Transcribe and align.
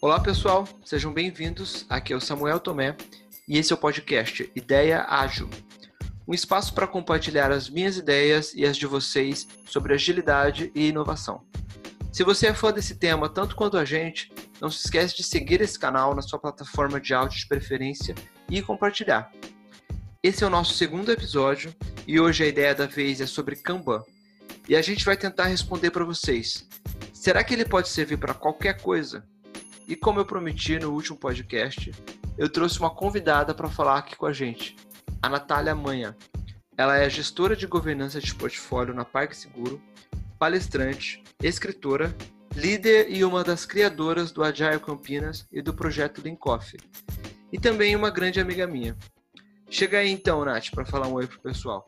Olá 0.00 0.20
pessoal, 0.20 0.68
sejam 0.84 1.12
bem-vindos. 1.12 1.86
Aqui 1.88 2.12
é 2.12 2.16
o 2.16 2.20
Samuel 2.20 2.60
Tomé 2.60 2.96
e 3.48 3.58
esse 3.58 3.72
é 3.72 3.76
o 3.76 3.78
podcast 3.78 4.50
Ideia 4.54 5.04
Ágil 5.08 5.48
um 6.26 6.34
espaço 6.34 6.74
para 6.74 6.88
compartilhar 6.88 7.52
as 7.52 7.70
minhas 7.70 7.96
ideias 7.96 8.52
e 8.54 8.64
as 8.64 8.76
de 8.76 8.86
vocês 8.86 9.46
sobre 9.66 9.94
agilidade 9.94 10.72
e 10.74 10.88
inovação. 10.88 11.44
Se 12.12 12.24
você 12.24 12.48
é 12.48 12.54
fã 12.54 12.72
desse 12.72 12.96
tema 12.96 13.28
tanto 13.28 13.54
quanto 13.54 13.76
a 13.76 13.84
gente, 13.84 14.32
não 14.60 14.70
se 14.70 14.84
esquece 14.84 15.16
de 15.16 15.22
seguir 15.22 15.60
esse 15.60 15.78
canal 15.78 16.14
na 16.14 16.22
sua 16.22 16.38
plataforma 16.38 17.00
de 17.00 17.14
áudio 17.14 17.38
de 17.38 17.46
preferência 17.46 18.14
e 18.50 18.60
compartilhar. 18.60 19.30
Esse 20.22 20.42
é 20.42 20.46
o 20.46 20.50
nosso 20.50 20.74
segundo 20.74 21.12
episódio 21.12 21.72
e 22.06 22.18
hoje 22.18 22.42
a 22.42 22.48
ideia 22.48 22.74
da 22.74 22.86
vez 22.86 23.20
é 23.20 23.26
sobre 23.26 23.54
Kanban. 23.54 24.02
E 24.68 24.74
a 24.74 24.82
gente 24.82 25.04
vai 25.04 25.16
tentar 25.16 25.44
responder 25.44 25.92
para 25.92 26.04
vocês. 26.04 26.66
Será 27.12 27.44
que 27.44 27.54
ele 27.54 27.64
pode 27.64 27.88
servir 27.88 28.16
para 28.16 28.34
qualquer 28.34 28.80
coisa? 28.80 29.24
E 29.88 29.94
como 29.94 30.18
eu 30.18 30.26
prometi 30.26 30.78
no 30.78 30.90
último 30.90 31.16
podcast, 31.16 31.92
eu 32.36 32.48
trouxe 32.48 32.80
uma 32.80 32.90
convidada 32.90 33.54
para 33.54 33.68
falar 33.68 33.98
aqui 33.98 34.16
com 34.16 34.26
a 34.26 34.32
gente, 34.32 34.74
a 35.22 35.28
Natália 35.28 35.74
Manha. 35.74 36.16
Ela 36.76 36.98
é 36.98 37.08
gestora 37.08 37.54
de 37.54 37.66
governança 37.66 38.20
de 38.20 38.34
portfólio 38.34 38.92
na 38.92 39.04
Parque 39.04 39.36
Seguro, 39.36 39.80
palestrante, 40.38 41.22
escritora, 41.40 42.14
líder 42.54 43.10
e 43.10 43.24
uma 43.24 43.44
das 43.44 43.64
criadoras 43.64 44.32
do 44.32 44.42
Agile 44.42 44.80
Campinas 44.80 45.46
e 45.52 45.62
do 45.62 45.72
projeto 45.72 46.20
Linkoff. 46.20 46.76
E 47.52 47.58
também 47.58 47.94
uma 47.94 48.10
grande 48.10 48.40
amiga 48.40 48.66
minha. 48.66 48.96
Chega 49.70 49.98
aí 49.98 50.10
então, 50.10 50.44
Nath, 50.44 50.70
para 50.72 50.84
falar 50.84 51.06
um 51.06 51.14
oi 51.14 51.26
pro 51.26 51.40
pessoal. 51.40 51.86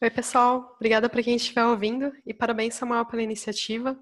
Oi, 0.00 0.10
pessoal. 0.10 0.76
Obrigada 0.76 1.08
para 1.08 1.24
quem 1.24 1.34
estiver 1.34 1.64
ouvindo 1.64 2.12
e 2.24 2.32
parabéns, 2.32 2.76
Samuel, 2.76 3.04
pela 3.04 3.20
iniciativa. 3.20 3.98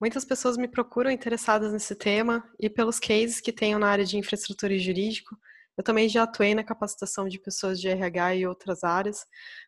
Muitas 0.00 0.24
pessoas 0.24 0.56
me 0.56 0.68
procuram 0.68 1.10
interessadas 1.10 1.72
nesse 1.72 1.96
tema 1.96 2.48
e 2.60 2.70
pelos 2.70 3.00
cases 3.00 3.40
que 3.40 3.52
tenho 3.52 3.76
na 3.76 3.88
área 3.88 4.04
de 4.04 4.16
infraestrutura 4.16 4.72
e 4.72 4.78
jurídico. 4.78 5.36
Eu 5.76 5.82
também 5.82 6.08
já 6.08 6.22
atuei 6.22 6.54
na 6.54 6.62
capacitação 6.62 7.26
de 7.26 7.40
pessoas 7.40 7.80
de 7.80 7.88
RH 7.88 8.36
e 8.36 8.46
outras 8.46 8.84
áreas 8.84 9.26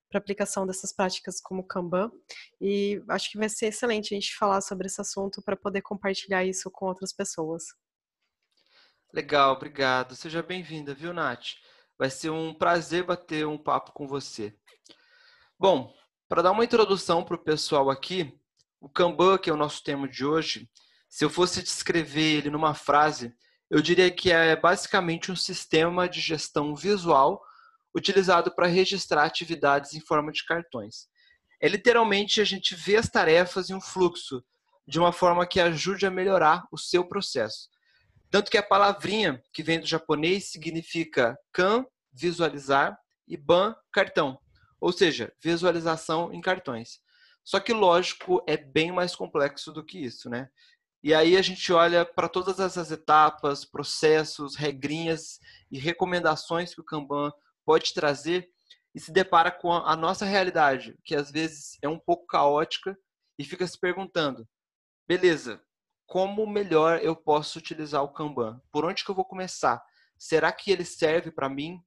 para 0.09 0.19
aplicação 0.19 0.69
dessas 0.69 0.95
práticas 0.95 1.41
como 1.41 1.67
Kanban 1.67 2.13
e 2.61 3.03
acho 3.09 3.29
que 3.33 3.37
vai 3.37 3.49
ser 3.49 3.67
excelente 3.67 4.15
a 4.15 4.17
gente 4.17 4.37
falar 4.37 4.61
sobre 4.61 4.87
esse 4.87 5.01
assunto 5.01 5.43
para 5.43 5.57
poder 5.57 5.83
compartilhar 5.83 6.45
isso 6.45 6.71
com 6.71 6.87
outras 6.87 7.13
pessoas. 7.13 7.65
Legal, 9.13 9.55
obrigado. 9.55 10.15
Seja 10.15 10.45
bem-vinda, 10.45 10.95
viu, 10.95 11.13
Nath? 11.13 11.57
Vai 11.99 12.09
ser 12.09 12.31
um 12.31 12.55
prazer 12.55 13.03
bater 13.03 13.49
um 13.49 13.59
papo 13.59 13.91
com 13.91 14.07
você. 14.07 14.55
Bom, 15.59 15.91
para 16.29 16.43
dar 16.43 16.51
uma 16.51 16.67
introdução 16.67 17.25
para 17.25 17.35
o 17.35 17.43
pessoal 17.43 17.89
aqui, 17.89 18.31
o 18.79 18.91
Kanban, 18.91 19.39
que 19.39 19.49
é 19.49 19.53
o 19.53 19.57
nosso 19.57 19.83
tema 19.83 20.07
de 20.07 20.23
hoje, 20.23 20.69
se 21.09 21.25
eu 21.25 21.31
fosse 21.31 21.63
descrever 21.63 22.37
ele 22.37 22.51
numa 22.51 22.75
frase, 22.75 23.35
eu 23.71 23.81
diria 23.81 24.11
que 24.11 24.31
é 24.31 24.55
basicamente 24.55 25.33
um 25.33 25.37
sistema 25.37 26.07
de 26.07 26.21
gestão 26.21 26.77
visual 26.77 27.43
utilizado 27.95 28.55
para 28.55 28.67
registrar 28.67 29.25
atividades 29.25 29.95
em 29.95 30.01
forma 30.01 30.31
de 30.31 30.45
cartões. 30.45 31.09
É 31.59 31.69
literalmente 31.69 32.39
a 32.39 32.45
gente 32.45 32.75
vê 32.75 32.97
as 32.97 33.09
tarefas 33.09 33.71
em 33.71 33.75
um 33.75 33.81
fluxo, 33.81 34.45
de 34.87 34.99
uma 34.99 35.11
forma 35.11 35.47
que 35.47 35.59
ajude 35.59 36.05
a 36.05 36.11
melhorar 36.11 36.67
o 36.71 36.77
seu 36.77 37.09
processo. 37.09 37.71
Tanto 38.31 38.51
que 38.51 38.59
a 38.59 38.63
palavrinha 38.63 39.43
que 39.55 39.63
vem 39.63 39.81
do 39.81 39.87
japonês 39.87 40.51
significa 40.51 41.35
kan, 41.51 41.83
visualizar, 42.13 42.95
e 43.27 43.39
ban, 43.39 43.75
cartão 43.91 44.39
ou 44.81 44.93
seja, 44.93 45.33
visualização 45.43 46.33
em 46.33 46.41
cartões. 46.41 47.01
Só 47.45 47.61
que, 47.61 47.73
lógico, 47.73 48.43
é 48.47 48.57
bem 48.57 48.91
mais 48.91 49.15
complexo 49.15 49.73
do 49.73 49.85
que 49.85 49.99
isso, 49.99 50.29
né? 50.29 50.49
E 51.03 51.15
aí 51.15 51.37
a 51.37 51.43
gente 51.43 51.73
olha 51.73 52.05
para 52.05 52.29
todas 52.29 52.59
essas 52.59 52.91
etapas, 52.91 53.65
processos, 53.65 54.57
regrinhas 54.57 55.39
e 55.71 55.79
recomendações 55.79 56.75
que 56.75 56.81
o 56.81 56.85
Kanban 56.85 57.33
pode 57.65 57.95
trazer 57.95 58.51
e 58.93 58.99
se 58.99 59.13
depara 59.13 59.51
com 59.51 59.73
a 59.73 59.95
nossa 59.95 60.25
realidade, 60.25 60.99
que 61.05 61.15
às 61.15 61.31
vezes 61.31 61.79
é 61.83 61.89
um 61.89 61.99
pouco 61.99 62.27
caótica 62.27 62.99
e 63.39 63.45
fica 63.45 63.67
se 63.67 63.79
perguntando: 63.79 64.49
beleza, 65.07 65.63
como 66.07 66.47
melhor 66.47 67.01
eu 67.03 67.15
posso 67.15 67.59
utilizar 67.59 68.03
o 68.03 68.13
Kanban? 68.13 68.61
Por 68.73 68.85
onde 68.85 69.05
que 69.05 69.11
eu 69.11 69.15
vou 69.15 69.25
começar? 69.25 69.85
Será 70.19 70.51
que 70.51 70.71
ele 70.71 70.85
serve 70.85 71.31
para 71.31 71.49
mim? 71.49 71.81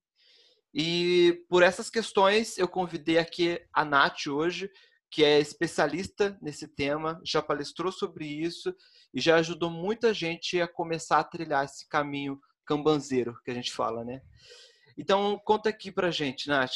E 0.74 1.44
por 1.50 1.64
essas 1.64 1.90
questões, 1.90 2.58
eu 2.58 2.68
convidei 2.68 3.18
aqui 3.18 3.60
a 3.74 3.84
Nath 3.84 4.28
hoje, 4.28 4.70
que 5.12 5.24
é 5.24 5.40
especialista 5.40 6.38
nesse 6.42 6.68
tema, 6.68 7.20
já 7.26 7.42
palestrou 7.42 7.92
sobre 7.92 8.26
isso 8.26 8.76
e 9.14 9.20
já 9.20 9.38
ajudou 9.38 9.70
muita 9.70 10.14
gente 10.14 10.62
a 10.62 10.68
começar 10.68 11.20
a 11.20 11.24
trilhar 11.24 11.66
esse 11.66 11.88
caminho 11.88 12.40
cambanzeiro 12.66 13.36
que 13.44 13.50
a 13.50 13.54
gente 13.54 13.72
fala, 13.72 14.06
né? 14.06 14.22
Então, 14.96 15.40
conta 15.44 15.70
aqui 15.70 15.92
pra 15.92 16.12
gente, 16.12 16.48
Nath, 16.48 16.74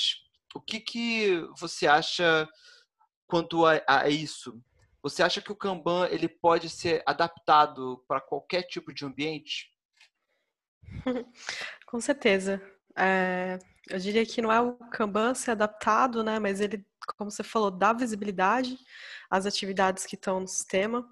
o 0.56 0.62
que, 0.62 0.80
que 0.80 1.42
você 1.60 1.86
acha 1.86 2.48
quanto 3.28 3.66
a, 3.66 3.81
a 3.88 4.10
isso? 4.10 4.60
Você 5.04 5.22
acha 5.22 5.42
que 5.42 5.52
o 5.52 5.56
Kanban 5.56 6.08
ele 6.08 6.30
pode 6.30 6.70
ser 6.70 7.04
adaptado 7.06 8.04
para 8.08 8.22
qualquer 8.22 8.64
tipo 8.64 8.94
de 8.94 9.06
ambiente? 9.06 9.70
Com 11.86 12.00
certeza. 12.00 12.62
É, 12.98 13.60
eu 13.89 13.99
diria 13.99 14.25
que 14.25 14.41
não 14.41 14.51
é 14.51 14.61
o 14.61 14.73
Kanban 14.91 15.33
ser 15.33 15.51
adaptado, 15.51 16.23
né? 16.23 16.39
Mas 16.39 16.61
ele, 16.61 16.85
como 17.17 17.29
você 17.29 17.44
falou, 17.44 17.69
dá 17.69 17.91
visibilidade 17.91 18.77
às 19.29 19.45
atividades 19.45 20.05
que 20.05 20.16
estão 20.16 20.39
no 20.39 20.47
sistema. 20.47 21.05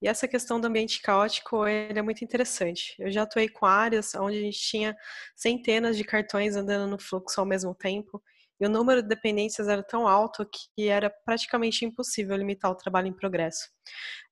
E 0.00 0.08
essa 0.08 0.28
questão 0.28 0.60
do 0.60 0.66
ambiente 0.66 1.02
caótico, 1.02 1.66
ele 1.66 1.98
é 1.98 2.02
muito 2.02 2.24
interessante. 2.24 2.94
Eu 2.98 3.10
já 3.10 3.22
atuei 3.22 3.48
com 3.48 3.66
áreas 3.66 4.14
onde 4.14 4.38
a 4.38 4.40
gente 4.40 4.60
tinha 4.60 4.96
centenas 5.34 5.96
de 5.96 6.04
cartões 6.04 6.56
andando 6.56 6.88
no 6.88 6.98
fluxo 6.98 7.40
ao 7.40 7.46
mesmo 7.46 7.74
tempo. 7.74 8.22
E 8.60 8.66
o 8.66 8.70
número 8.70 9.02
de 9.02 9.08
dependências 9.08 9.66
era 9.66 9.82
tão 9.82 10.06
alto 10.06 10.46
que 10.46 10.88
era 10.88 11.10
praticamente 11.24 11.84
impossível 11.84 12.36
limitar 12.36 12.70
o 12.70 12.76
trabalho 12.76 13.08
em 13.08 13.12
progresso. 13.12 13.68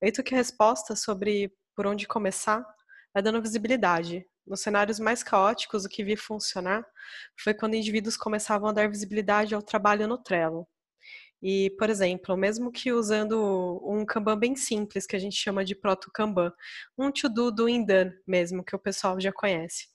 Eu 0.01 0.23
que 0.23 0.33
a 0.33 0.37
resposta 0.37 0.95
sobre 0.95 1.51
por 1.75 1.85
onde 1.85 2.07
começar 2.07 2.65
é 3.15 3.21
dando 3.21 3.41
visibilidade. 3.41 4.25
Nos 4.45 4.61
cenários 4.61 4.99
mais 4.99 5.23
caóticos, 5.23 5.85
o 5.85 5.89
que 5.89 6.03
vi 6.03 6.15
funcionar 6.15 6.85
foi 7.39 7.53
quando 7.53 7.75
indivíduos 7.75 8.17
começavam 8.17 8.69
a 8.69 8.73
dar 8.73 8.89
visibilidade 8.89 9.55
ao 9.55 9.61
trabalho 9.61 10.07
no 10.07 10.17
Trello. 10.17 10.67
E, 11.45 11.71
por 11.77 11.89
exemplo, 11.89 12.37
mesmo 12.37 12.71
que 12.71 12.93
usando 12.93 13.81
um 13.83 14.05
Kanban 14.05 14.39
bem 14.39 14.55
simples, 14.55 15.05
que 15.05 15.13
a 15.13 15.19
gente 15.19 15.35
chama 15.35 15.65
de 15.65 15.75
proto-Kanban, 15.75 16.53
um 16.97 17.11
to-do 17.11 17.51
do 17.51 17.67
Indan 17.67 18.13
mesmo, 18.25 18.63
que 18.63 18.73
o 18.73 18.79
pessoal 18.79 19.19
já 19.19 19.29
conhece. 19.29 19.87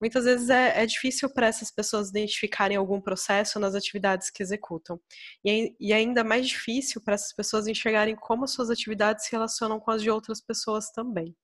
Muitas 0.00 0.24
vezes 0.24 0.48
é, 0.48 0.82
é 0.82 0.86
difícil 0.86 1.28
para 1.28 1.48
essas 1.48 1.70
pessoas 1.70 2.08
identificarem 2.08 2.78
algum 2.78 2.98
processo 2.98 3.60
nas 3.60 3.74
atividades 3.74 4.30
que 4.30 4.42
executam. 4.42 4.98
E, 5.44 5.76
e 5.78 5.92
ainda 5.92 6.24
mais 6.24 6.48
difícil 6.48 7.02
para 7.02 7.14
essas 7.14 7.34
pessoas 7.34 7.66
enxergarem 7.66 8.16
como 8.16 8.48
suas 8.48 8.70
atividades 8.70 9.26
se 9.26 9.32
relacionam 9.32 9.78
com 9.78 9.90
as 9.90 10.02
de 10.02 10.10
outras 10.10 10.40
pessoas 10.40 10.90
também. 10.92 11.36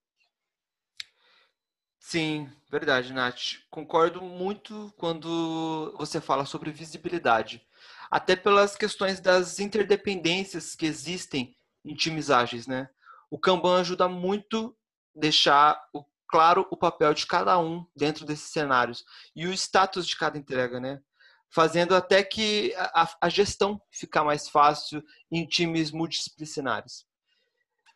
Sim, 2.05 2.51
verdade, 2.69 3.13
Nath. 3.13 3.61
Concordo 3.71 4.21
muito 4.21 4.93
quando 4.99 5.95
você 5.97 6.21
fala 6.21 6.45
sobre 6.45 6.73
visibilidade. 6.73 7.65
Até 8.11 8.35
pelas 8.35 8.77
questões 8.77 9.21
das 9.21 9.61
interdependências 9.61 10.75
que 10.75 10.85
existem 10.85 11.57
em 11.85 11.95
times 11.95 12.29
ágeis, 12.29 12.67
né? 12.67 12.91
O 13.31 13.39
Kanban 13.39 13.81
ajuda 13.81 14.09
muito 14.09 14.77
deixar 15.15 15.81
o, 15.95 16.05
claro 16.27 16.67
o 16.73 16.77
papel 16.77 17.15
de 17.15 17.25
cada 17.25 17.57
um 17.59 17.87
dentro 17.97 18.27
desses 18.27 18.51
cenários 18.51 19.05
e 19.35 19.47
o 19.47 19.53
status 19.53 20.05
de 20.07 20.17
cada 20.17 20.37
entrega, 20.37 20.81
né? 20.81 21.01
Fazendo 21.49 21.95
até 21.95 22.23
que 22.25 22.75
a, 22.77 23.09
a 23.23 23.29
gestão 23.29 23.81
ficar 23.93 24.25
mais 24.25 24.49
fácil 24.49 25.03
em 25.31 25.47
times 25.47 25.93
multidisciplinares. 25.93 27.07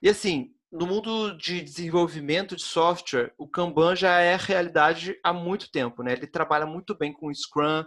E 0.01 0.09
assim, 0.09 0.55
no 0.77 0.87
mundo 0.87 1.35
de 1.39 1.63
desenvolvimento 1.63 2.55
de 2.55 2.63
software, 2.63 3.33
o 3.39 3.49
Kanban 3.49 3.97
já 3.97 4.21
é 4.21 4.37
realidade 4.37 5.19
há 5.25 5.33
muito 5.33 5.71
tempo, 5.71 6.03
né? 6.03 6.13
Ele 6.13 6.27
trabalha 6.27 6.67
muito 6.67 6.95
bem 6.95 7.13
com 7.13 7.29
o 7.29 7.35
Scrum 7.35 7.83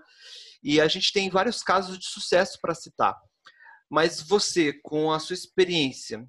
e 0.64 0.82
a 0.82 0.88
gente 0.88 1.14
tem 1.14 1.30
vários 1.30 1.62
casos 1.62 2.00
de 2.00 2.06
sucesso 2.06 2.58
para 2.60 2.74
citar. 2.74 3.16
Mas 3.88 4.22
você, 4.22 4.74
com 4.74 5.12
a 5.12 5.20
sua 5.20 5.36
experiência, 5.36 6.28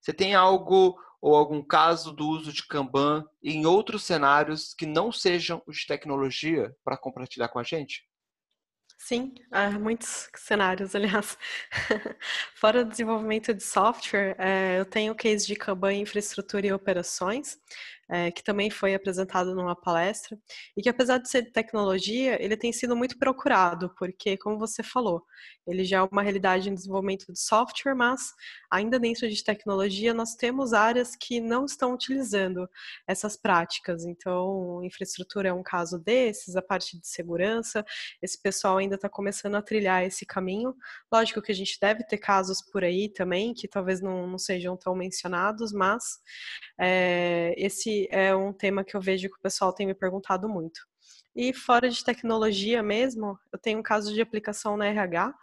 você 0.00 0.12
tem 0.12 0.34
algo 0.34 0.96
ou 1.20 1.34
algum 1.34 1.60
caso 1.60 2.12
do 2.12 2.28
uso 2.28 2.52
de 2.52 2.64
Kanban 2.64 3.24
em 3.42 3.66
outros 3.66 4.04
cenários 4.04 4.74
que 4.74 4.86
não 4.86 5.10
sejam 5.10 5.60
os 5.66 5.78
de 5.78 5.86
tecnologia 5.86 6.72
para 6.84 6.96
compartilhar 6.96 7.48
com 7.48 7.58
a 7.58 7.64
gente? 7.64 8.04
Sim, 8.98 9.34
há 9.52 9.70
muitos 9.70 10.28
cenários, 10.34 10.94
aliás. 10.94 11.36
Fora 12.54 12.80
o 12.80 12.84
desenvolvimento 12.84 13.52
de 13.54 13.62
software, 13.62 14.34
é, 14.38 14.78
eu 14.80 14.84
tenho 14.84 15.12
o 15.12 15.16
case 15.16 15.46
de 15.46 15.54
Kanban 15.54 15.92
infraestrutura 15.94 16.66
e 16.66 16.72
operações. 16.72 17.58
É, 18.08 18.30
que 18.30 18.42
também 18.42 18.70
foi 18.70 18.94
apresentado 18.94 19.54
numa 19.54 19.74
palestra, 19.74 20.38
e 20.76 20.82
que 20.82 20.88
apesar 20.88 21.18
de 21.18 21.28
ser 21.28 21.42
de 21.42 21.52
tecnologia, 21.52 22.42
ele 22.42 22.56
tem 22.56 22.72
sido 22.72 22.96
muito 22.96 23.18
procurado, 23.18 23.92
porque, 23.98 24.36
como 24.36 24.58
você 24.58 24.82
falou, 24.82 25.24
ele 25.66 25.84
já 25.84 25.98
é 25.98 26.02
uma 26.02 26.22
realidade 26.22 26.70
em 26.70 26.74
desenvolvimento 26.74 27.32
de 27.32 27.40
software, 27.40 27.94
mas 27.94 28.32
ainda 28.70 28.98
dentro 28.98 29.28
de 29.28 29.42
tecnologia 29.42 30.14
nós 30.14 30.34
temos 30.34 30.72
áreas 30.72 31.16
que 31.16 31.40
não 31.40 31.64
estão 31.64 31.92
utilizando 31.92 32.68
essas 33.06 33.36
práticas. 33.36 34.04
Então, 34.04 34.80
infraestrutura 34.84 35.48
é 35.48 35.52
um 35.52 35.62
caso 35.62 35.98
desses, 35.98 36.54
a 36.54 36.62
parte 36.62 36.98
de 36.98 37.06
segurança, 37.06 37.84
esse 38.22 38.40
pessoal 38.40 38.78
ainda 38.78 38.94
está 38.94 39.08
começando 39.08 39.56
a 39.56 39.62
trilhar 39.62 40.04
esse 40.04 40.24
caminho. 40.24 40.74
Lógico 41.12 41.42
que 41.42 41.50
a 41.50 41.54
gente 41.54 41.78
deve 41.80 42.04
ter 42.04 42.18
casos 42.18 42.62
por 42.62 42.84
aí 42.84 43.08
também, 43.08 43.52
que 43.52 43.66
talvez 43.66 44.00
não, 44.00 44.26
não 44.26 44.38
sejam 44.38 44.76
tão 44.76 44.94
mencionados, 44.94 45.72
mas 45.72 46.04
é, 46.78 47.54
esse 47.56 47.95
é 48.10 48.34
um 48.34 48.52
tema 48.52 48.84
que 48.84 48.96
eu 48.96 49.00
vejo 49.00 49.28
que 49.28 49.36
o 49.36 49.42
pessoal 49.42 49.72
tem 49.72 49.86
me 49.86 49.94
perguntado 49.94 50.48
muito. 50.48 50.80
E 51.34 51.52
fora 51.52 51.90
de 51.90 52.02
tecnologia 52.02 52.82
mesmo, 52.82 53.38
eu 53.52 53.58
tenho 53.58 53.78
um 53.78 53.82
caso 53.82 54.12
de 54.12 54.20
aplicação 54.22 54.76
na 54.76 54.86
RH, 54.86 55.34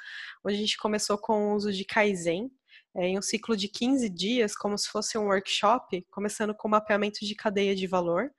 onde 0.44 0.56
a 0.56 0.60
gente 0.60 0.78
começou 0.78 1.18
com 1.18 1.52
o 1.52 1.56
uso 1.56 1.72
de 1.72 1.86
Kaizen, 1.86 2.52
é, 2.96 3.08
em 3.08 3.18
um 3.18 3.22
ciclo 3.22 3.58
de 3.58 3.68
15 3.68 4.10
dias, 4.10 4.56
como 4.56 4.78
se 4.78 4.88
fosse 4.88 5.18
um 5.18 5.26
workshop, 5.26 6.06
começando 6.12 6.54
com 6.54 6.68
mapeamento 6.68 7.26
de 7.26 7.36
cadeia 7.36 7.76
de 7.76 7.88
valor 7.88 8.32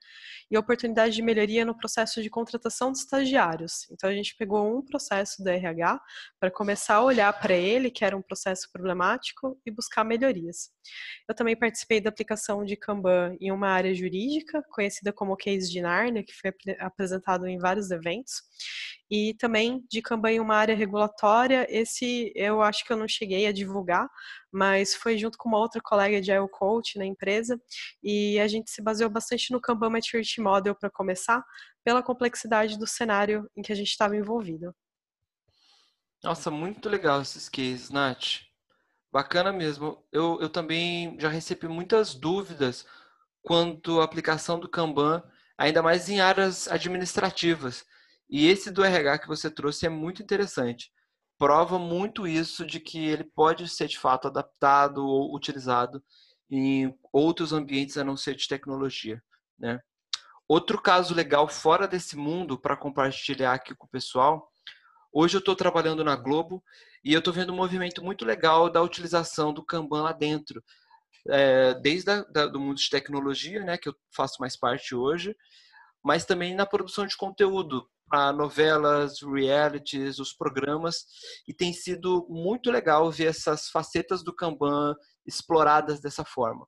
e 0.49 0.57
oportunidade 0.57 1.15
de 1.15 1.21
melhoria 1.21 1.65
no 1.65 1.75
processo 1.75 2.21
de 2.21 2.29
contratação 2.29 2.91
de 2.91 2.99
estagiários. 2.99 3.87
Então, 3.91 4.09
a 4.09 4.13
gente 4.13 4.35
pegou 4.37 4.77
um 4.77 4.81
processo 4.81 5.43
do 5.43 5.49
RH 5.49 5.99
para 6.39 6.51
começar 6.51 6.95
a 6.95 7.03
olhar 7.03 7.33
para 7.33 7.53
ele, 7.53 7.89
que 7.89 8.05
era 8.05 8.15
um 8.15 8.21
processo 8.21 8.69
problemático, 8.71 9.59
e 9.65 9.71
buscar 9.71 10.03
melhorias. 10.03 10.69
Eu 11.27 11.35
também 11.35 11.57
participei 11.57 11.99
da 11.99 12.09
aplicação 12.09 12.63
de 12.63 12.75
Kanban 12.75 13.35
em 13.41 13.51
uma 13.51 13.69
área 13.69 13.93
jurídica, 13.93 14.63
conhecida 14.71 15.11
como 15.11 15.35
Case 15.35 15.69
de 15.69 15.81
Narnia, 15.81 16.23
que 16.23 16.33
foi 16.33 16.53
apresentado 16.79 17.47
em 17.47 17.57
vários 17.57 17.91
eventos, 17.91 18.43
e 19.15 19.33
também 19.35 19.81
de 19.89 20.01
Kanban 20.01 20.41
uma 20.41 20.55
área 20.55 20.75
regulatória. 20.75 21.65
Esse 21.69 22.33
eu 22.35 22.61
acho 22.61 22.83
que 22.83 22.91
eu 22.91 22.97
não 22.97 23.07
cheguei 23.07 23.47
a 23.47 23.53
divulgar, 23.53 24.09
mas 24.51 24.93
foi 24.93 25.17
junto 25.17 25.37
com 25.37 25.47
uma 25.47 25.57
outra 25.57 25.79
colega 25.81 26.19
de 26.19 26.33
IO 26.33 26.49
Coach 26.49 26.97
na 26.97 27.05
empresa, 27.05 27.57
e 28.03 28.37
a 28.41 28.47
gente 28.47 28.69
se 28.69 28.81
baseou 28.81 29.09
bastante 29.09 29.53
no 29.53 29.61
Kanban 29.61 29.89
Maturity 29.89 30.41
Model 30.41 30.75
para 30.75 30.89
começar, 30.89 31.41
pela 31.81 32.03
complexidade 32.03 32.77
do 32.77 32.85
cenário 32.85 33.49
em 33.55 33.61
que 33.61 33.71
a 33.71 33.75
gente 33.75 33.89
estava 33.89 34.17
envolvido. 34.17 34.75
Nossa, 36.21 36.51
muito 36.51 36.89
legal 36.89 37.21
esses 37.21 37.47
cases, 37.47 37.89
Nath. 37.89 38.41
Bacana 39.13 39.53
mesmo. 39.53 40.03
Eu, 40.11 40.39
eu 40.41 40.49
também 40.49 41.17
já 41.19 41.29
recebi 41.29 41.69
muitas 41.69 42.15
dúvidas 42.15 42.85
quanto 43.41 44.01
à 44.01 44.03
aplicação 44.03 44.59
do 44.59 44.67
Kanban, 44.67 45.23
ainda 45.57 45.81
mais 45.81 46.09
em 46.09 46.19
áreas 46.19 46.67
administrativas. 46.67 47.85
E 48.29 48.47
esse 48.47 48.71
do 48.71 48.83
RH 48.83 49.19
que 49.19 49.27
você 49.27 49.49
trouxe 49.49 49.85
é 49.85 49.89
muito 49.89 50.21
interessante. 50.21 50.91
Prova 51.37 51.77
muito 51.77 52.27
isso 52.27 52.65
de 52.65 52.79
que 52.79 53.05
ele 53.05 53.23
pode 53.23 53.67
ser 53.67 53.87
de 53.87 53.99
fato 53.99 54.27
adaptado 54.27 55.05
ou 55.05 55.35
utilizado 55.35 56.03
em 56.49 56.97
outros 57.11 57.51
ambientes 57.51 57.97
a 57.97 58.03
não 58.03 58.15
ser 58.15 58.35
de 58.35 58.47
tecnologia, 58.47 59.21
né? 59.59 59.79
Outro 60.47 60.79
caso 60.79 61.13
legal 61.15 61.47
fora 61.47 61.87
desse 61.87 62.15
mundo 62.15 62.59
para 62.59 62.77
compartilhar 62.77 63.53
aqui 63.53 63.73
com 63.73 63.87
o 63.87 63.89
pessoal. 63.89 64.47
Hoje 65.11 65.35
eu 65.35 65.39
estou 65.39 65.55
trabalhando 65.55 66.03
na 66.03 66.15
Globo 66.15 66.63
e 67.03 67.13
eu 67.13 67.19
estou 67.19 67.33
vendo 67.33 67.51
um 67.51 67.55
movimento 67.55 68.03
muito 68.03 68.23
legal 68.23 68.69
da 68.69 68.81
utilização 68.81 69.51
do 69.51 69.65
Kanban 69.65 70.03
lá 70.03 70.11
dentro, 70.11 70.63
é, 71.29 71.73
desde 71.75 72.21
do 72.51 72.59
mundo 72.59 72.77
de 72.77 72.89
tecnologia, 72.89 73.63
né, 73.63 73.77
que 73.77 73.89
eu 73.89 73.95
faço 74.15 74.35
mais 74.39 74.55
parte 74.55 74.93
hoje, 74.93 75.35
mas 76.03 76.25
também 76.25 76.53
na 76.53 76.65
produção 76.65 77.07
de 77.07 77.17
conteúdo, 77.17 77.89
para 78.07 78.31
novelas, 78.31 79.21
realities, 79.21 80.19
os 80.19 80.33
programas, 80.33 81.05
e 81.47 81.53
tem 81.53 81.73
sido 81.73 82.25
muito 82.29 82.69
legal 82.71 83.11
ver 83.11 83.27
essas 83.27 83.69
facetas 83.69 84.23
do 84.23 84.33
Kanban 84.33 84.95
exploradas 85.25 85.99
dessa 85.99 86.23
forma. 86.23 86.67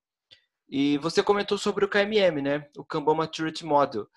E 0.69 0.97
você 0.97 1.23
comentou 1.23 1.57
sobre 1.57 1.85
o 1.85 1.89
KMM, 1.89 2.41
né? 2.41 2.67
O 2.77 2.83
Kanban 2.83 3.15
Maturity 3.15 3.65
Model, 3.65 4.07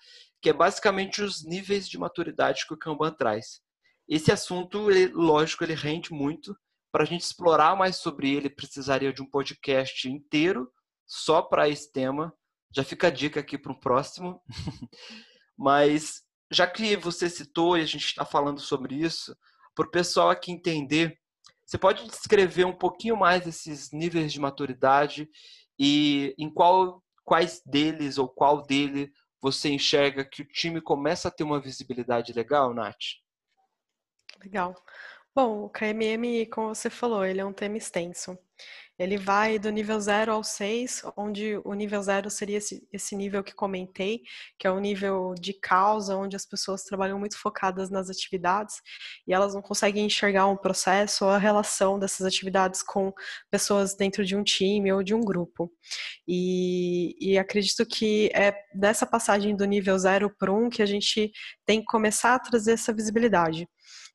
que 0.41 0.49
é 0.49 0.53
basicamente 0.53 1.21
os 1.21 1.45
níveis 1.45 1.87
de 1.87 1.97
maturidade 1.97 2.65
que 2.67 2.73
o 2.73 2.77
Kanban 2.77 3.13
traz. 3.13 3.61
Esse 4.07 4.31
assunto, 4.31 4.91
ele, 4.91 5.07
lógico, 5.13 5.63
ele 5.63 5.73
rende 5.73 6.11
muito. 6.11 6.55
Para 6.91 7.03
a 7.03 7.07
gente 7.07 7.21
explorar 7.21 7.77
mais 7.77 7.97
sobre 7.97 8.35
ele, 8.35 8.49
precisaria 8.49 9.13
de 9.13 9.21
um 9.21 9.29
podcast 9.29 10.09
inteiro 10.09 10.69
só 11.07 11.41
para 11.41 11.69
esse 11.69 11.89
tema. 11.91 12.33
Já 12.75 12.83
fica 12.83 13.07
a 13.07 13.11
dica 13.11 13.39
aqui 13.39 13.57
para 13.57 13.71
o 13.71 13.79
próximo. 13.79 14.41
Mas 15.57 16.21
já 16.51 16.67
que 16.67 16.95
você 16.97 17.29
citou 17.29 17.77
e 17.77 17.81
a 17.81 17.85
gente 17.85 18.05
está 18.05 18.25
falando 18.25 18.59
sobre 18.59 18.95
isso, 18.95 19.35
para 19.73 19.87
o 19.87 19.91
pessoal 19.91 20.29
aqui 20.29 20.51
entender, 20.51 21.17
você 21.65 21.77
pode 21.77 22.05
descrever 22.05 22.65
um 22.65 22.77
pouquinho 22.77 23.15
mais 23.15 23.47
esses 23.47 23.91
níveis 23.91 24.33
de 24.33 24.39
maturidade 24.39 25.29
e 25.79 26.35
em 26.37 26.53
qual, 26.53 27.01
quais 27.23 27.61
deles 27.65 28.17
ou 28.17 28.27
qual 28.27 28.61
dele 28.61 29.11
você 29.41 29.69
enxerga 29.69 30.25
que 30.25 30.41
o 30.41 30.47
time 30.47 30.81
começa 30.81 31.29
a 31.29 31.31
ter 31.31 31.43
uma 31.43 31.59
visibilidade 31.59 32.33
legal, 32.33 32.73
Nath? 32.73 32.97
Legal. 34.43 34.75
Bom, 35.33 35.63
o 35.63 35.69
KMM, 35.69 36.45
como 36.47 36.75
você 36.75 36.89
falou, 36.89 37.25
ele 37.25 37.39
é 37.39 37.45
um 37.45 37.53
tema 37.53 37.77
extenso. 37.77 38.37
Ele 39.01 39.17
vai 39.17 39.57
do 39.57 39.71
nível 39.71 39.99
0 39.99 40.31
ao 40.31 40.43
6, 40.43 41.01
onde 41.17 41.59
o 41.65 41.73
nível 41.73 42.03
0 42.03 42.29
seria 42.29 42.59
esse, 42.59 42.87
esse, 42.93 43.15
nível 43.15 43.43
que 43.43 43.51
comentei, 43.51 44.21
que 44.59 44.67
é 44.67 44.71
o 44.71 44.79
nível 44.79 45.33
de 45.33 45.53
causa, 45.53 46.15
onde 46.15 46.35
as 46.35 46.45
pessoas 46.45 46.83
trabalham 46.83 47.17
muito 47.17 47.35
focadas 47.35 47.89
nas 47.89 48.11
atividades 48.11 48.75
e 49.27 49.33
elas 49.33 49.55
não 49.55 49.61
conseguem 49.61 50.05
enxergar 50.05 50.45
um 50.45 50.55
processo 50.55 51.25
ou 51.25 51.31
a 51.31 51.39
relação 51.39 51.97
dessas 51.97 52.27
atividades 52.27 52.83
com 52.83 53.11
pessoas 53.49 53.95
dentro 53.95 54.23
de 54.23 54.35
um 54.35 54.43
time 54.43 54.93
ou 54.93 55.01
de 55.01 55.15
um 55.15 55.21
grupo. 55.21 55.71
E, 56.27 57.15
e 57.19 57.39
acredito 57.39 57.83
que 57.87 58.29
é 58.35 58.53
dessa 58.71 59.07
passagem 59.07 59.55
do 59.55 59.65
nível 59.65 59.97
0 59.97 60.29
para 60.37 60.53
1 60.53 60.65
um 60.65 60.69
que 60.69 60.83
a 60.83 60.85
gente 60.85 61.31
tem 61.65 61.79
que 61.79 61.85
começar 61.85 62.35
a 62.35 62.39
trazer 62.39 62.73
essa 62.73 62.93
visibilidade. 62.93 63.67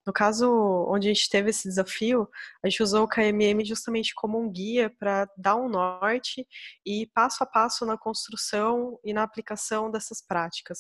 No 0.07 0.13
caso 0.13 0.49
onde 0.89 1.09
a 1.09 1.13
gente 1.13 1.29
teve 1.29 1.51
esse 1.51 1.69
desafio, 1.69 2.29
a 2.63 2.69
gente 2.69 2.81
usou 2.81 3.03
o 3.03 3.09
KMM 3.09 3.65
justamente 3.65 4.15
como 4.15 4.39
um 4.39 4.49
guia 4.49 4.89
para 5.01 5.29
dar 5.37 5.57
um 5.57 5.69
norte 5.69 6.47
e 6.87 7.11
passo 7.13 7.43
a 7.43 7.47
passo 7.47 7.85
na 7.85 7.99
construção 7.99 9.01
e 9.05 9.13
na 9.13 9.25
aplicação 9.25 9.91
dessas 9.91 10.23
práticas. 10.23 10.79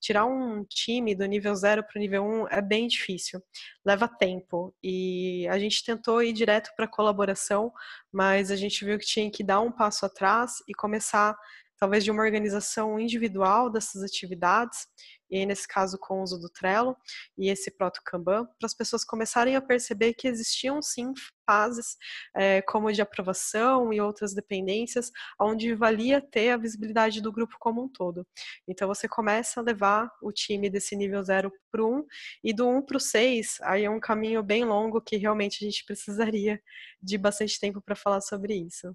Tirar 0.00 0.24
um 0.24 0.64
time 0.64 1.16
do 1.16 1.26
nível 1.26 1.54
0 1.54 1.82
para 1.82 1.98
o 1.98 2.00
nível 2.00 2.22
1 2.22 2.42
um 2.42 2.48
é 2.48 2.62
bem 2.62 2.86
difícil, 2.86 3.42
leva 3.84 4.06
tempo 4.06 4.72
e 4.82 5.48
a 5.48 5.58
gente 5.58 5.84
tentou 5.84 6.22
ir 6.22 6.32
direto 6.32 6.70
para 6.76 6.86
colaboração, 6.86 7.72
mas 8.12 8.52
a 8.52 8.56
gente 8.56 8.84
viu 8.84 8.98
que 8.98 9.06
tinha 9.06 9.30
que 9.30 9.42
dar 9.42 9.60
um 9.60 9.72
passo 9.72 10.06
atrás 10.06 10.62
e 10.68 10.74
começar 10.74 11.36
talvez 11.80 12.04
de 12.04 12.10
uma 12.10 12.22
organização 12.22 13.00
individual 13.00 13.70
dessas 13.70 14.02
atividades 14.02 14.86
e 15.30 15.38
aí 15.38 15.46
nesse 15.46 15.66
caso 15.66 15.96
com 15.98 16.20
o 16.20 16.22
uso 16.22 16.38
do 16.38 16.50
Trello 16.50 16.96
e 17.38 17.48
esse 17.48 17.70
Proto 17.70 18.00
Kanban, 18.04 18.44
para 18.58 18.66
as 18.66 18.74
pessoas 18.74 19.04
começarem 19.04 19.56
a 19.56 19.62
perceber 19.62 20.12
que 20.14 20.26
existiam 20.28 20.82
sim 20.82 21.12
fases 21.46 21.96
é, 22.34 22.60
como 22.62 22.92
de 22.92 23.00
aprovação 23.00 23.92
e 23.92 24.00
outras 24.00 24.34
dependências, 24.34 25.10
onde 25.40 25.74
valia 25.74 26.20
ter 26.20 26.50
a 26.50 26.56
visibilidade 26.56 27.20
do 27.20 27.32
grupo 27.32 27.56
como 27.58 27.82
um 27.82 27.88
todo. 27.88 28.26
Então 28.68 28.88
você 28.88 29.08
começa 29.08 29.60
a 29.60 29.62
levar 29.62 30.10
o 30.20 30.32
time 30.32 30.68
desse 30.68 30.96
nível 30.96 31.22
0 31.22 31.52
para 31.70 31.82
o 31.82 32.00
1 32.00 32.06
e 32.44 32.52
do 32.52 32.68
1 32.68 32.82
para 32.82 32.96
o 32.96 33.00
6, 33.00 33.58
aí 33.62 33.84
é 33.84 33.90
um 33.90 34.00
caminho 34.00 34.42
bem 34.42 34.64
longo 34.64 35.00
que 35.00 35.16
realmente 35.16 35.64
a 35.64 35.66
gente 35.66 35.84
precisaria 35.86 36.60
de 37.02 37.16
bastante 37.16 37.58
tempo 37.58 37.80
para 37.80 37.94
falar 37.96 38.20
sobre 38.20 38.54
isso. 38.54 38.94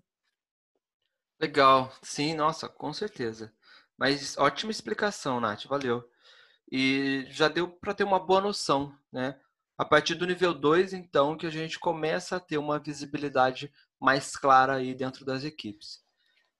Legal, 1.39 1.93
sim, 2.01 2.33
nossa, 2.33 2.69
com 2.69 2.93
certeza. 2.93 3.53
Mas 3.97 4.37
ótima 4.37 4.71
explicação, 4.71 5.39
Nath, 5.39 5.65
valeu. 5.65 6.09
E 6.71 7.25
já 7.29 7.47
deu 7.47 7.67
para 7.67 7.93
ter 7.93 8.03
uma 8.03 8.19
boa 8.19 8.41
noção, 8.41 8.97
né? 9.11 9.39
A 9.77 9.83
partir 9.83 10.15
do 10.15 10.25
nível 10.25 10.53
2, 10.53 10.93
então, 10.93 11.37
que 11.37 11.45
a 11.45 11.49
gente 11.49 11.77
começa 11.77 12.37
a 12.37 12.39
ter 12.39 12.57
uma 12.57 12.79
visibilidade 12.79 13.71
mais 13.99 14.37
clara 14.37 14.75
aí 14.75 14.93
dentro 14.93 15.25
das 15.25 15.43
equipes. 15.43 15.99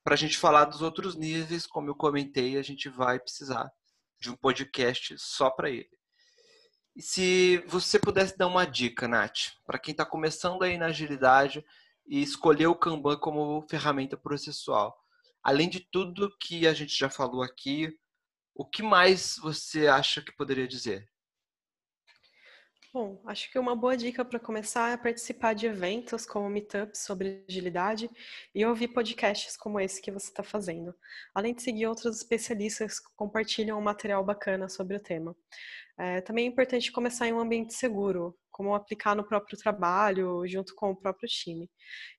Para 0.04 0.16
a 0.16 0.18
gente 0.18 0.38
falar 0.38 0.66
dos 0.66 0.82
outros 0.82 1.16
níveis, 1.16 1.66
como 1.66 1.90
eu 1.90 1.96
comentei, 1.96 2.58
a 2.58 2.62
gente 2.62 2.90
vai 2.90 3.18
precisar 3.20 3.72
de 4.20 4.30
um 4.30 4.36
podcast 4.36 5.16
só 5.18 5.50
para 5.50 5.70
ele. 5.70 5.90
E 6.96 7.02
se 7.02 7.58
você 7.68 7.98
pudesse 7.98 8.38
dar 8.38 8.48
uma 8.48 8.66
dica, 8.66 9.08
Nath, 9.08 9.54
para 9.66 9.80
quem 9.80 9.92
está 9.92 10.06
começando 10.06 10.64
aí 10.64 10.78
na 10.78 10.88
agilidade 10.88 11.66
e 12.08 12.22
escolher 12.22 12.68
o 12.68 12.76
Kanban 12.76 13.18
como 13.18 13.66
ferramenta 13.70 14.16
processual, 14.18 14.96
além 15.44 15.70
de 15.70 15.80
tudo 15.80 16.36
que 16.40 16.68
a 16.68 16.74
gente 16.74 16.98
já 16.98 17.10
falou 17.10 17.42
aqui, 17.42 17.98
o 18.54 18.66
que 18.66 18.82
mais 18.82 19.36
você 19.42 19.88
acha 19.88 20.22
que 20.22 20.36
poderia 20.36 20.68
dizer? 20.68 21.08
Bom, 22.96 23.22
acho 23.26 23.52
que 23.52 23.60
uma 23.60 23.76
boa 23.76 23.98
dica 23.98 24.24
para 24.24 24.40
começar 24.40 24.94
é 24.94 24.96
participar 24.96 25.54
de 25.54 25.66
eventos 25.66 26.26
como 26.26 26.50
meetups 26.50 27.02
sobre 27.02 27.44
agilidade 27.50 28.10
e 28.54 28.66
ouvir 28.66 28.88
podcasts 28.88 29.58
como 29.58 29.82
esse 29.82 30.02
que 30.02 30.10
você 30.10 30.30
está 30.30 30.42
fazendo, 30.42 30.96
além 31.34 31.54
de 31.54 31.62
seguir 31.62 31.88
outros 31.88 32.16
especialistas 32.16 33.02
que 33.02 33.10
compartilham 33.14 33.78
um 33.78 33.82
material 33.82 34.24
bacana 34.24 34.70
sobre 34.70 34.96
o 34.96 35.00
tema. 35.02 35.36
É, 35.98 36.22
também 36.22 36.46
é 36.46 36.48
importante 36.48 36.90
começar 36.90 37.28
em 37.28 37.34
um 37.34 37.40
ambiente 37.42 37.74
seguro, 37.74 38.34
como 38.56 38.74
aplicar 38.74 39.18
no 39.18 39.28
próprio 39.28 39.58
trabalho, 39.58 40.48
junto 40.48 40.74
com 40.76 40.90
o 40.90 40.96
próprio 40.96 41.28
time. 41.28 41.70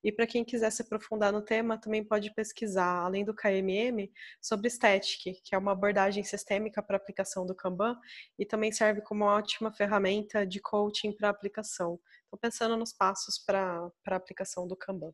E 0.04 0.12
para 0.12 0.26
quem 0.26 0.44
quiser 0.44 0.70
se 0.70 0.82
aprofundar 0.82 1.32
no 1.32 1.40
tema, 1.40 1.80
também 1.80 2.04
pode 2.04 2.30
pesquisar, 2.34 3.06
além 3.06 3.24
do 3.24 3.34
KMM, 3.34 4.12
sobre 4.38 4.68
Static, 4.68 5.40
que 5.42 5.54
é 5.54 5.58
uma 5.58 5.72
abordagem 5.72 6.22
sistêmica 6.22 6.82
para 6.82 6.98
aplicação 6.98 7.46
do 7.46 7.54
Kanban 7.54 7.98
e 8.38 8.44
também 8.44 8.70
serve 8.70 9.00
como 9.00 9.24
uma 9.24 9.34
ótima 9.34 9.72
ferramenta 9.72 10.46
de 10.46 10.60
coaching 10.60 11.10
para 11.10 11.30
aplicação. 11.30 11.98
Estou 12.24 12.38
pensando 12.38 12.76
nos 12.76 12.92
passos 12.92 13.38
para 13.38 13.90
a 14.06 14.14
aplicação 14.14 14.68
do 14.68 14.76
Kanban. 14.76 15.12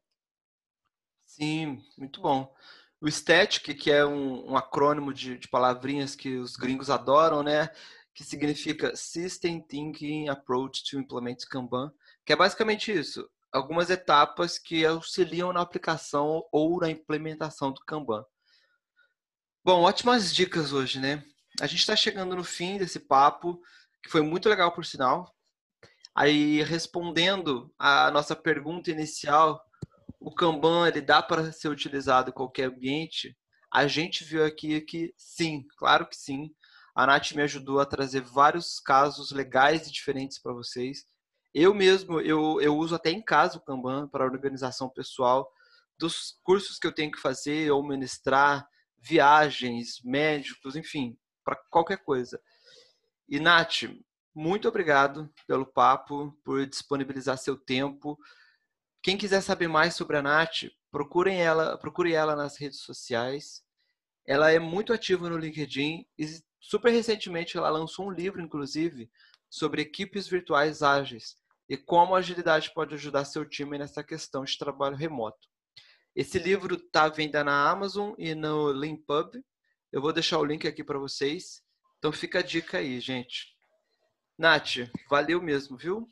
Sim, 1.25 1.81
muito 1.97 2.21
bom. 2.21 2.53
O 3.01 3.09
STATIC, 3.09 3.75
que 3.75 3.93
é 3.93 4.05
um, 4.05 4.51
um 4.51 4.57
acrônimo 4.57 5.15
de, 5.15 5.39
de 5.39 5.47
palavrinhas 5.47 6.17
que 6.17 6.37
os 6.37 6.57
gringos 6.57 6.91
adoram, 6.91 7.45
né? 7.45 7.71
Que 8.15 8.25
significa 8.25 8.95
System 8.95 9.61
Thinking 9.61 10.29
Approach 10.29 10.85
to 10.85 10.99
Implement 10.99 11.39
Kanban, 11.51 11.93
que 12.25 12.33
é 12.33 12.37
basicamente 12.37 12.93
isso, 12.93 13.29
algumas 13.53 13.91
etapas 13.91 14.59
que 14.59 14.85
auxiliam 14.85 15.53
na 15.53 15.61
aplicação 15.61 16.43
ou 16.51 16.81
na 16.81 16.91
implementação 16.91 17.73
do 17.73 17.81
Kanban. 17.85 18.25
Bom, 19.65 19.83
ótimas 19.83 20.35
dicas 20.35 20.73
hoje, 20.73 20.99
né? 20.99 21.25
A 21.61 21.67
gente 21.67 21.81
está 21.81 21.95
chegando 21.95 22.35
no 22.35 22.43
fim 22.43 22.79
desse 22.79 22.99
papo, 22.99 23.61
que 24.03 24.11
foi 24.11 24.23
muito 24.23 24.49
legal 24.49 24.73
por 24.73 24.85
sinal. 24.85 25.33
Aí, 26.15 26.63
respondendo 26.63 27.73
a 27.79 28.11
nossa 28.11 28.35
pergunta 28.35 28.91
inicial, 28.91 29.65
o 30.19 30.35
Kanban 30.35 30.89
ele 30.89 31.01
dá 31.01 31.23
para 31.23 31.53
ser 31.53 31.69
utilizado 31.69 32.31
em 32.31 32.35
qualquer 32.35 32.65
ambiente? 32.65 33.37
A 33.73 33.87
gente 33.87 34.25
viu 34.25 34.45
aqui 34.45 34.81
que 34.83 35.15
sim, 35.17 35.67
claro 35.77 36.07
que 36.07 36.17
sim. 36.17 36.51
A 36.95 37.07
Nath 37.07 37.33
me 37.33 37.43
ajudou 37.43 37.81
a 37.81 37.87
trazer 37.87 38.21
vários 38.21 38.79
casos 38.79 39.31
legais 39.33 39.87
e 39.87 39.93
diferentes 39.93 40.39
para 40.39 40.53
vocês. 40.53 41.07
Eu 41.55 41.73
mesmo, 41.75 42.21
eu, 42.21 42.61
eu 42.61 42.77
uso 42.77 42.95
até 42.95 43.11
em 43.11 43.23
casa 43.23 43.59
o 43.59 43.61
Kanban 43.61 44.09
para 44.09 44.25
organização 44.25 44.89
pessoal 44.89 45.51
dos 45.99 46.39
cursos 46.43 46.79
que 46.79 46.87
eu 46.87 46.93
tenho 46.93 47.13
que 47.13 47.21
fazer 47.21 47.71
ou 47.71 47.87
ministrar, 47.87 48.67
viagens, 48.99 50.01
médicos, 50.05 50.77
enfim, 50.77 51.17
para 51.45 51.57
qualquer 51.71 51.99
coisa. 51.99 52.41
E 53.29 53.41
Nath, 53.41 53.85
muito 54.35 54.69
obrigado 54.69 55.33
pelo 55.47 55.67
papo, 55.67 56.37
por 56.45 56.67
disponibilizar 56.67 57.39
seu 57.39 57.57
tempo. 57.57 58.19
Quem 59.03 59.17
quiser 59.17 59.41
saber 59.41 59.69
mais 59.69 59.95
sobre 59.95 60.17
a 60.17 60.23
Nath, 60.23 60.65
procurem 60.91 61.41
ela, 61.41 61.77
procure 61.79 62.13
ela 62.13 62.37
nas 62.37 62.59
redes 62.59 62.81
sociais. 62.81 63.63
Ela 64.27 64.51
é 64.51 64.59
muito 64.59 64.93
ativa 64.93 65.29
no 65.29 65.37
LinkedIn 65.37 66.07
e 66.19 66.27
Super 66.63 66.93
recentemente, 66.93 67.59
ela 67.59 67.69
lançou 67.69 68.07
um 68.07 68.13
livro, 68.13 68.41
inclusive, 68.41 69.11
sobre 69.51 69.83
equipes 69.83 70.29
virtuais 70.29 70.81
ágeis 70.81 71.37
e 71.69 71.77
como 71.77 72.15
a 72.15 72.19
agilidade 72.19 72.73
pode 72.73 72.95
ajudar 72.95 73.25
seu 73.25 73.45
time 73.45 73.77
nessa 73.77 74.03
questão 74.05 74.45
de 74.45 74.57
trabalho 74.57 74.97
remoto. 74.97 75.49
Esse 76.15 76.39
livro 76.39 76.77
está 76.77 77.05
à 77.05 77.09
venda 77.09 77.43
na 77.43 77.69
Amazon 77.69 78.15
e 78.17 78.35
no 78.35 78.67
Leanpub. 78.67 79.43
Eu 79.91 80.01
vou 80.01 80.13
deixar 80.13 80.39
o 80.39 80.45
link 80.45 80.67
aqui 80.69 80.85
para 80.85 80.99
vocês. 80.99 81.63
Então 81.99 82.13
fica 82.13 82.39
a 82.39 82.43
dica 82.43 82.79
aí, 82.79 83.01
gente. 83.01 83.57
Nath, 84.39 84.89
valeu 85.11 85.43
mesmo, 85.43 85.77
viu? 85.77 86.09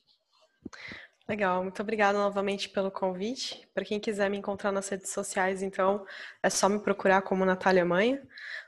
Legal, 1.29 1.63
muito 1.63 1.81
obrigada 1.81 2.19
novamente 2.19 2.69
pelo 2.69 2.91
convite. 2.91 3.69
Para 3.73 3.85
quem 3.85 4.01
quiser 4.01 4.29
me 4.29 4.37
encontrar 4.37 4.73
nas 4.73 4.89
redes 4.89 5.11
sociais, 5.11 5.63
então, 5.63 6.05
é 6.43 6.51
só 6.51 6.69
me 6.69 6.81
procurar 6.81 7.23
como 7.23 7.45
Natália 7.45 7.85
Manha. 7.85 8.21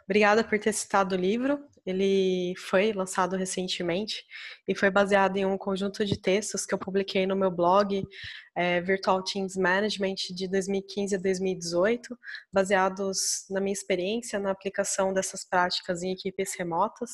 Obrigada 0.04 0.44
por 0.44 0.58
ter 0.60 0.72
citado 0.72 1.16
o 1.16 1.18
livro. 1.18 1.66
Ele 1.84 2.54
foi 2.56 2.92
lançado 2.92 3.36
recentemente 3.36 4.24
e 4.68 4.74
foi 4.74 4.90
baseado 4.90 5.36
em 5.36 5.44
um 5.44 5.58
conjunto 5.58 6.04
de 6.04 6.20
textos 6.20 6.64
que 6.64 6.74
eu 6.74 6.78
publiquei 6.78 7.26
no 7.26 7.36
meu 7.36 7.50
blog 7.50 8.04
é, 8.54 8.80
Virtual 8.80 9.22
Teams 9.22 9.56
Management 9.56 10.16
de 10.34 10.46
2015 10.48 11.14
a 11.14 11.18
2018, 11.18 12.18
baseados 12.52 13.46
na 13.50 13.60
minha 13.60 13.72
experiência 13.72 14.38
na 14.38 14.50
aplicação 14.50 15.12
dessas 15.12 15.44
práticas 15.44 16.02
em 16.02 16.12
equipes 16.12 16.54
remotas. 16.58 17.10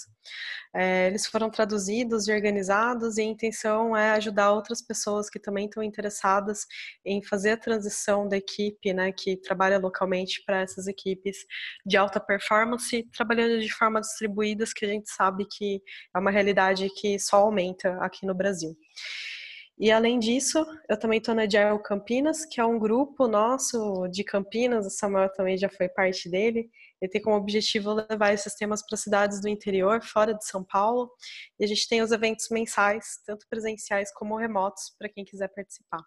É, 0.74 1.06
eles 1.06 1.26
foram 1.26 1.50
traduzidos 1.50 2.28
e 2.28 2.32
organizados 2.32 3.18
e 3.18 3.22
a 3.22 3.24
intenção 3.24 3.96
é 3.96 4.10
ajudar 4.12 4.52
outras 4.52 4.82
pessoas 4.82 5.30
que 5.30 5.38
também 5.38 5.66
estão 5.66 5.82
interessadas 5.82 6.66
em 7.04 7.22
fazer 7.22 7.50
a 7.50 7.56
transição 7.56 8.28
da 8.28 8.36
equipe, 8.36 8.92
né, 8.92 9.12
que 9.12 9.36
trabalha 9.36 9.78
localmente 9.78 10.42
para 10.44 10.60
essas 10.60 10.86
equipes 10.86 11.38
de 11.86 11.96
alta 11.96 12.20
performance, 12.20 13.08
trabalhando 13.12 13.60
de 13.60 13.72
forma 13.72 14.00
distribuída, 14.00 14.64
que 14.74 14.84
a 14.84 14.88
gente 14.88 15.10
sabe 15.10 15.46
que 15.46 15.80
é 16.14 16.18
uma 16.18 16.30
realidade 16.30 16.88
que 16.90 17.18
só 17.18 17.38
aumenta 17.38 17.96
aqui 18.00 18.26
no 18.26 18.34
Brasil. 18.34 18.76
E 19.80 19.92
além 19.92 20.18
disso, 20.18 20.66
eu 20.88 20.98
também 20.98 21.18
estou 21.18 21.36
na 21.36 21.42
Agile 21.42 21.80
Campinas, 21.80 22.44
que 22.44 22.60
é 22.60 22.64
um 22.64 22.80
grupo 22.80 23.28
nosso 23.28 24.08
de 24.08 24.24
Campinas, 24.24 24.84
o 24.84 24.90
Samuel 24.90 25.32
também 25.32 25.56
já 25.56 25.68
foi 25.68 25.88
parte 25.88 26.28
dele. 26.28 26.68
Ele 27.00 27.08
tem 27.08 27.22
como 27.22 27.36
objetivo 27.36 27.92
levar 27.92 28.34
esses 28.34 28.56
temas 28.56 28.84
para 28.84 28.96
cidades 28.96 29.40
do 29.40 29.48
interior, 29.48 30.02
fora 30.02 30.34
de 30.34 30.44
São 30.44 30.64
Paulo. 30.64 31.08
E 31.60 31.64
a 31.64 31.68
gente 31.68 31.86
tem 31.86 32.02
os 32.02 32.10
eventos 32.10 32.48
mensais, 32.50 33.20
tanto 33.24 33.46
presenciais 33.48 34.12
como 34.12 34.36
remotos, 34.36 34.92
para 34.98 35.08
quem 35.08 35.24
quiser 35.24 35.46
participar. 35.54 36.02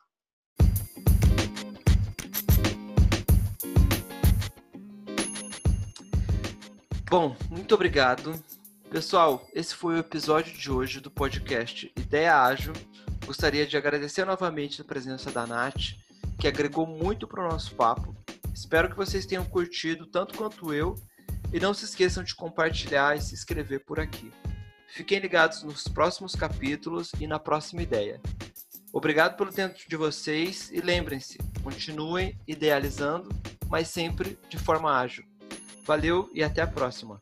Bom, 7.09 7.37
muito 7.49 7.73
obrigado. 7.73 8.33
Pessoal, 8.89 9.47
esse 9.53 9.73
foi 9.73 9.95
o 9.95 9.99
episódio 9.99 10.57
de 10.57 10.69
hoje 10.69 10.99
do 10.99 11.09
podcast 11.09 11.89
Ideia 11.97 12.35
Ágil 12.35 12.73
Gostaria 13.31 13.65
de 13.65 13.77
agradecer 13.77 14.25
novamente 14.25 14.81
a 14.81 14.83
presença 14.83 15.31
da 15.31 15.47
Nath, 15.47 15.95
que 16.37 16.49
agregou 16.49 16.85
muito 16.85 17.25
para 17.25 17.41
o 17.41 17.49
nosso 17.49 17.73
papo. 17.75 18.13
Espero 18.53 18.89
que 18.89 18.97
vocês 18.97 19.25
tenham 19.25 19.45
curtido 19.45 20.05
tanto 20.05 20.37
quanto 20.37 20.73
eu 20.73 20.95
e 21.53 21.57
não 21.57 21.73
se 21.73 21.85
esqueçam 21.85 22.25
de 22.25 22.35
compartilhar 22.35 23.15
e 23.15 23.21
se 23.21 23.33
inscrever 23.33 23.85
por 23.85 24.01
aqui. 24.01 24.29
Fiquem 24.89 25.19
ligados 25.19 25.63
nos 25.63 25.87
próximos 25.87 26.35
capítulos 26.35 27.13
e 27.21 27.25
na 27.25 27.39
próxima 27.39 27.81
ideia. 27.81 28.19
Obrigado 28.91 29.37
pelo 29.37 29.53
tempo 29.53 29.79
de 29.87 29.95
vocês 29.95 30.69
e 30.69 30.81
lembrem-se, 30.81 31.37
continuem 31.63 32.37
idealizando, 32.45 33.29
mas 33.69 33.87
sempre 33.87 34.37
de 34.49 34.59
forma 34.59 34.93
ágil. 34.93 35.23
Valeu 35.85 36.29
e 36.33 36.43
até 36.43 36.61
a 36.61 36.67
próxima! 36.67 37.21